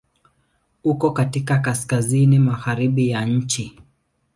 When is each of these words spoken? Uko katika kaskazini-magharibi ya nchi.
Uko 0.83 1.11
katika 1.11 1.57
kaskazini-magharibi 1.59 3.09
ya 3.09 3.25
nchi. 3.25 3.77